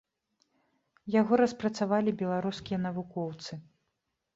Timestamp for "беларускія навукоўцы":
2.25-3.51